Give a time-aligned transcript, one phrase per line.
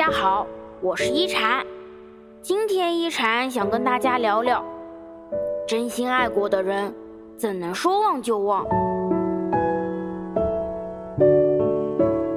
[0.00, 0.46] 家好，
[0.80, 1.62] 我是一禅。
[2.40, 4.64] 今天一禅想跟大家聊聊，
[5.68, 6.90] 真心爱过的人，
[7.36, 8.64] 怎能说忘就忘？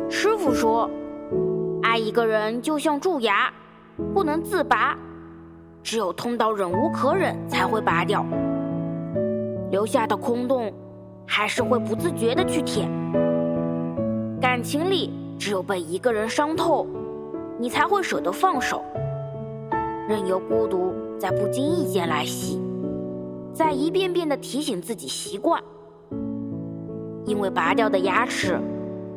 [0.10, 0.92] 师傅说，
[1.82, 3.50] 爱一个人就像蛀牙，
[4.14, 4.98] 不能自拔，
[5.82, 8.26] 只有痛到忍无可忍才会拔掉，
[9.72, 10.70] 留下的空洞，
[11.26, 12.90] 还是会不自觉的去舔。
[14.42, 16.86] 感情里，只有被一个人伤透，
[17.64, 18.84] 你才会舍得放手，
[20.06, 22.62] 任由孤独在不经意间来袭，
[23.54, 25.64] 在一遍遍的提醒自己习惯。
[27.24, 28.60] 因为拔掉的牙齿，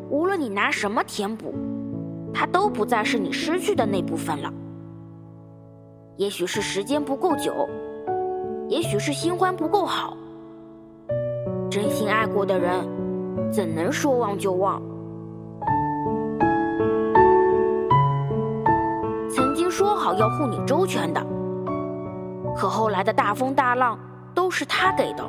[0.09, 1.52] 无论你拿什么填补，
[2.32, 4.54] 它都不再是你失去的那部分了。
[6.16, 7.52] 也许是时间不够久，
[8.68, 10.16] 也许是新欢不够好，
[11.68, 14.80] 真心爱过的人，怎能说忘就忘？
[19.77, 21.23] 说好要护你周全的，
[22.57, 23.99] 可后来的大风大浪
[24.35, 25.23] 都是他给的。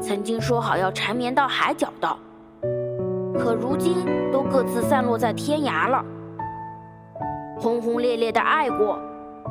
[0.00, 2.16] 曾经说好要缠绵到海角的，
[3.38, 3.94] 可如今
[4.32, 6.04] 都各自散落在天涯了。
[7.56, 8.98] 轰轰烈烈的爱过，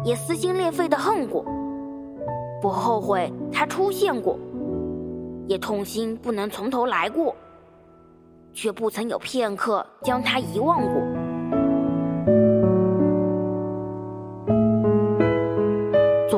[0.04, 1.46] 也撕心裂肺的恨过，
[2.62, 4.38] 不后悔他出现过，
[5.48, 7.34] 也痛心不能从头来过，
[8.52, 11.02] 却不曾有片刻将他遗忘过。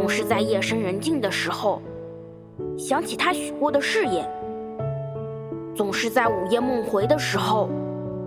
[0.08, 1.82] 总是在夜深人静的时候，
[2.78, 4.26] 想起他许过的誓言；
[5.76, 7.68] 总是在午夜梦回的时候，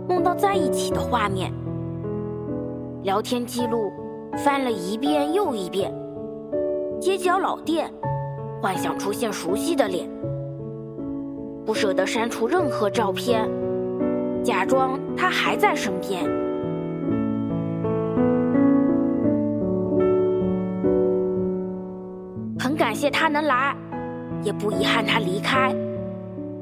[0.06, 1.50] 梦到在一起的画面。
[3.02, 3.90] 聊天记录
[4.44, 5.90] 翻了一遍又一遍，
[7.00, 7.90] 街角老店，
[8.60, 10.06] 幻想出现熟悉的脸，
[11.64, 13.48] 不舍得删除任何照片，
[14.44, 16.28] 假装他还在身边。
[23.00, 23.74] 谢他能来，
[24.42, 25.74] 也不遗憾他离开。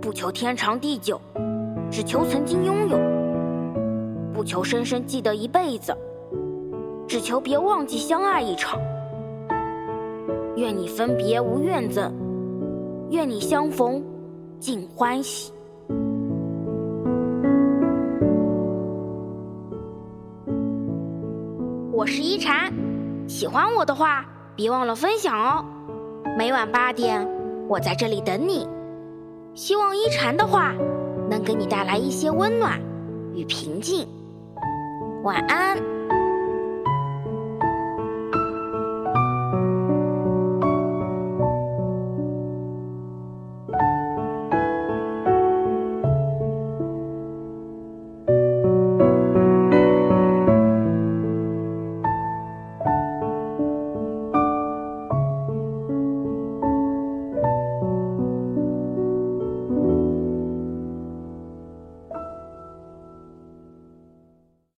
[0.00, 1.20] 不求天长地久，
[1.90, 2.96] 只求曾经拥有。
[4.32, 5.92] 不求深深记得一辈子，
[7.08, 8.80] 只求别忘记相爱一场。
[10.54, 12.12] 愿你分别无怨憎，
[13.10, 14.00] 愿你相逢
[14.60, 15.52] 尽欢喜。
[21.90, 22.72] 我是一禅，
[23.26, 24.24] 喜欢我的话，
[24.54, 25.64] 别忘了分享哦。
[26.38, 27.26] 每晚八点，
[27.66, 28.64] 我在这里等你。
[29.56, 30.72] 希望一禅的话
[31.28, 32.80] 能给你带来一些温暖
[33.34, 34.06] 与平静。
[35.24, 35.76] 晚安。